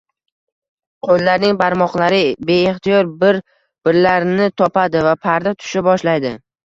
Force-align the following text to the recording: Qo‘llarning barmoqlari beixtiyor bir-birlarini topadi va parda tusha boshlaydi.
Qo‘llarning 1.07 1.59
barmoqlari 1.59 2.21
beixtiyor 2.51 3.11
bir-birlarini 3.25 4.49
topadi 4.63 5.05
va 5.09 5.13
parda 5.27 5.55
tusha 5.61 5.85
boshlaydi. 5.91 6.35